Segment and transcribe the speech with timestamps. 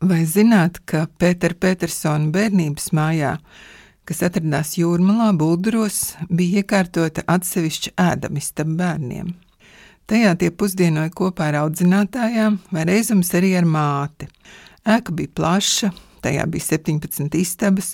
[0.00, 3.34] Vai zināt, ka Pētera Petersona bērnības mājā,
[4.08, 9.34] kas atradās jūrmalā, Bulduros, bija iekārtota atsevišķa ēdamistaba bērniem?
[10.08, 14.30] Tajā tie pusdienoja kopā ar audzinātājām, vai reizēm arī ar māti.
[14.88, 15.92] Ēka bija plaša,
[16.24, 17.92] tajā bija 17 istabas,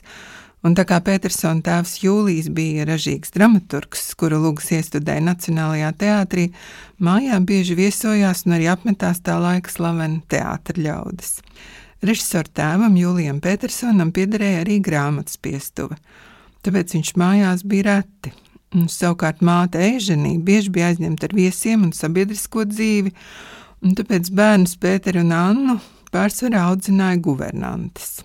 [0.67, 6.47] Un tā kā Petersona tēvs Jūlijs bija ražīgs dramaturgs, kuru lūgas iestudēja Nacionālajā teātrī,
[6.99, 11.37] mājā bieži viesojās un arī apmetās tā laika slavena teātra ļaudis.
[12.05, 15.97] Režisora tēvam Jūlijam Petersonam piederēja arī grāmatas piestuve,
[16.67, 18.35] tāpēc viņš mājās bija reti.
[18.77, 23.13] Un, savukārt māte Eiženija bieži bija aizņemta ar viesiem un sabiedrisko dzīvi,
[23.87, 25.77] un tāpēc bērnus Pēteru un Annu
[26.13, 28.19] pārsvarā audzināja guvernantes.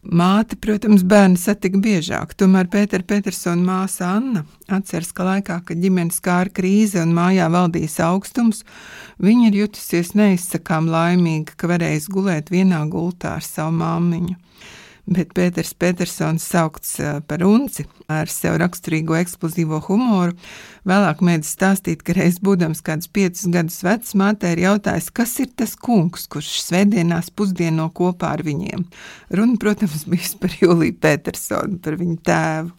[0.00, 6.22] Māte, protams, bērnu satika biežāk, tomēr Pētera Petersona māsa Anna atceras, ka laikā, kad ģimenes
[6.24, 8.62] kāra krīze un mājā valdījis augstums,
[9.20, 14.38] viņa ir jutusies neizsakām laimīga, ka varēs gulēt vienā gultā ar savu māmiņu
[15.10, 16.94] bet Pēters Petersons, saukts
[17.28, 20.36] par unci, ar sev raksturīgo eksplozīvo humoru,
[20.88, 25.50] vēlāk mēdz stāstīt, ka reiz būdams kādus piecus gadus vecs, mātei ir jautājis, kas ir
[25.58, 28.86] tas kungs, kurš svētdienās pusdieno kopā ar viņiem.
[29.34, 32.76] Runa, protams, bija par Juliju Petersonu, par viņu tēvu.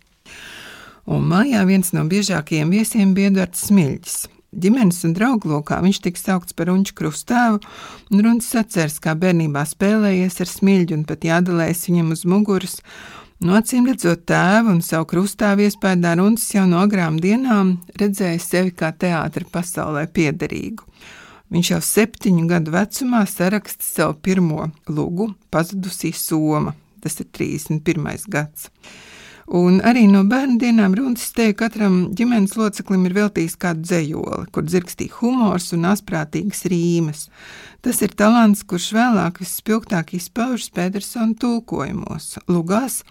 [1.11, 4.21] Un mājā viens no biežākajiem viesiem bija Edvards Smilģis
[4.51, 7.61] ģimenes un draugu lokā viņš tika saukts par unču krustāvu,
[8.11, 12.77] un runas atceras, kā bērnībā spēlējies ar smilģi un pat jādalējas viņam uz muguras.
[13.41, 18.75] No acīm redzot tēvu un savu krustāvu iespējā runas jau no agrām dienām redzēja sevi
[18.77, 20.85] kā teātra pasaulē piederīgu.
[21.51, 26.75] Viņš jau septiņu gadu vecumā saraksta savu pirmo lugu Pazudusī Soma.
[27.01, 28.29] Tas ir 31.
[28.29, 28.69] gads.
[29.51, 34.63] Un arī no bērnu dienām teica, ka katram ģimenes loceklim ir veltījis kādu dzējoli, kur
[34.63, 37.25] dzirkstīja humors un asprātīgas rīmes.
[37.83, 43.01] Tas ir talants, kurš vēlāk visspilgtāk izpaužas Pētersona tulkojumos, lugās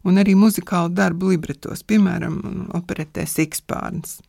[0.00, 4.22] un arī muzikālu darbu libretos, piemēram, operetē Sikspārns.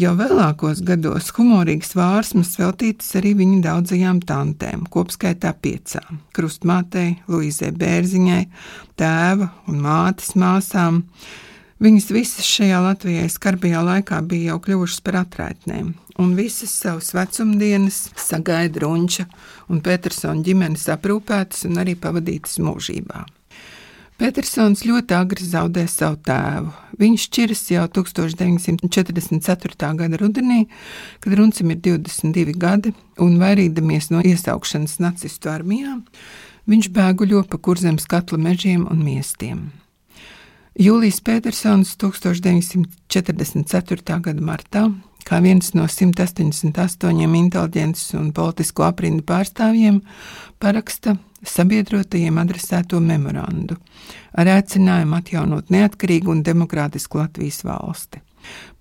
[0.00, 8.46] Jau vēlākos gados humorīgas vārsmas veltītas arī viņa daudzajām tantēm, kopskaitā piecām- krustmātei, Luizai Bērziņai,
[8.96, 11.02] tēva un mātes māsām.
[11.78, 18.08] Viņas visas šajā Latvijai skarbajā laikā bija jau kļuvušas par atraitnēm, un visas savas vecumdienas
[18.16, 19.26] sagaida Runča
[19.68, 23.26] un Petersona ģimenes aprūpētas un arī pavadītas mūžībā.
[24.22, 26.70] Petersons ļoti agri zaudēja savu tēvu.
[27.00, 29.88] Viņš šķiras jau 1944.
[29.98, 30.60] gada rudenī,
[31.18, 35.98] kad Runcim ir 22 gadi, un vairīdamies no iesaukšanas nacistu armijā,
[36.70, 39.74] viņš bēguļo pa kurzemes katla mežiem un miestiem.
[40.78, 44.22] Jūlijs Petersons 1944.
[44.22, 44.94] gada martā
[45.26, 46.70] kā viens no 188
[47.42, 49.98] inteliģences un politisko aprindu pārstāvjiem,
[50.62, 53.76] paraksta sabiedrotajiem adresēto memorandu
[54.38, 58.22] ar aicinājumu atjaunot neatkarīgu un demokrātisku Latvijas valsti.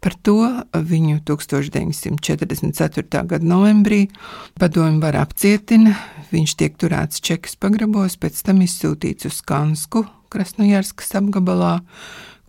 [0.02, 0.38] Par to
[0.74, 3.24] viņu 1944.
[3.30, 4.08] gada novembrī
[4.58, 5.94] padomju var apcietina,
[6.32, 11.82] viņš tiek turēts Čekas pagrabos, pēc tam izsūtīts uz Kansku, Krasnojarskas apgabalā,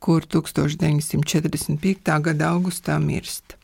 [0.02, 2.20] kur 1945.
[2.24, 3.61] gada augustā mirst.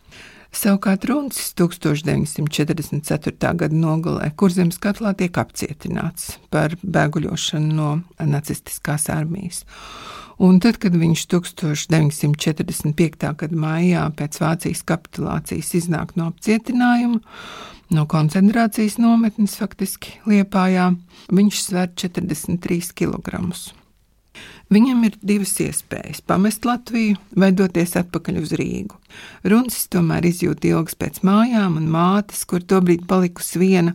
[0.48, 3.54] Savukārt Runcis 1944.
[3.60, 9.64] gada nogalē Kurzemes katlā tiek apcietināts par bēguļošanu no nacistiskās armijas.
[10.38, 13.32] Un tad, kad viņš 1945.
[13.42, 17.18] gada maijā pēc Vācijas kapitulācijas iznāk no apcietinājuma,
[17.92, 20.94] no koncentrācijas nometnes faktiski Liepājā,
[21.34, 23.44] viņš sver 43 kg.
[24.68, 28.98] Viņam ir divas iespējas- pamest Latviju vai doties atpakaļ uz Rīgu.
[29.44, 33.94] Runcis tomēr izjūt ilgas pēc mājām un mātes, kur tobrīd palikusi viena,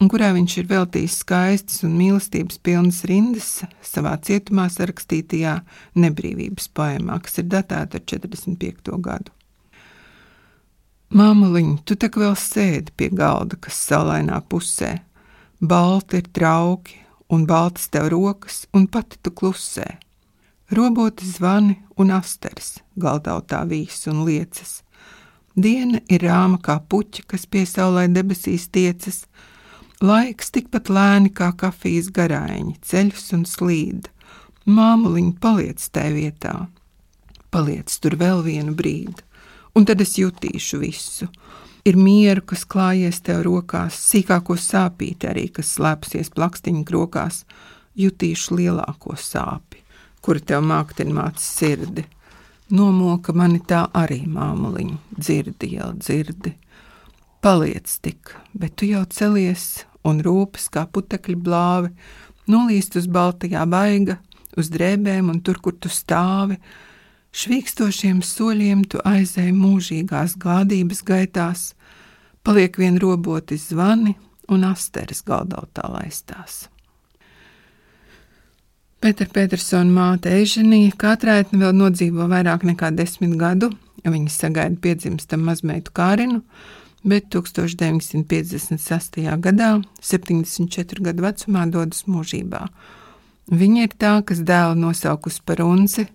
[0.00, 5.62] un kurā viņš ir veltījis skaistas un mīlestības pilnas rindas savā cietumā sarakstītajā
[5.94, 8.96] nebrīvības poemā, kas ir datēta ar 45.
[8.96, 9.30] gadu.
[11.12, 15.02] Māmuliņ, tu tak vēl sēdi pie galda, kas salainā pusē.
[15.60, 16.96] Balti ir trauki,
[17.28, 19.86] un baltas tev rokas, un pati tu klusē.
[20.70, 24.78] Roboti zvani un asteris galdautā vīs un liecas.
[25.54, 29.26] Diena ir rāma kā puķa, kas piesaulē debesīs tiecas.
[30.00, 34.08] Laiks tikpat lēni kā kafijas garāņi, ceļus un slīd.
[34.64, 36.56] Māmuliņa paliec tajā vietā.
[37.52, 39.20] Paliec tur vēl vienu brīdi,
[39.76, 41.28] un tad es jutīšu visu.
[41.84, 47.44] Ir mieru, kas klājies tev rokās, sīkāko sāpīti arī, kas slēpsies plakstiņa krokās,
[48.00, 49.73] jutīšu lielāko sāpi
[50.24, 52.06] kura tev māktin māca sirdi.
[52.72, 56.54] Nomoka mani tā arī māmuliņa, dzirdi jau dzirdi.
[57.44, 61.92] Paliec tik, bet tu jau celies un rūpes kā putekļi blāvi,
[62.48, 64.16] nolīst uz baltajā vaiga,
[64.56, 66.56] uz drēbēm un tur, kur tu stāvi.
[67.34, 71.72] Švīkstošiem soļiem tu aizēji mūžīgās gādības gaitās,
[72.46, 74.14] paliek vien roboti zvani
[74.48, 76.64] un asteres galdautā laistās.
[79.04, 83.68] Pētera Petersona māte Eiženija katrētne vēl nodzīvo vairāk nekā desmit gadu,
[84.00, 86.38] viņa sagaida piedzimstam mazmeitu Kārinu,
[87.04, 89.18] bet 1956.
[89.44, 89.68] gadā,
[90.00, 92.62] 74 gadu vecumā, dodas mūžībā.
[93.52, 96.06] Viņa ir tā, kas dēlu nosaukusi par unci,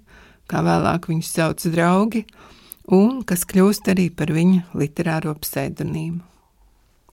[0.50, 2.24] kā vēlāk viņus sauc draugi,
[2.90, 6.26] un kas kļūst arī par viņa literāro pseidonīmu.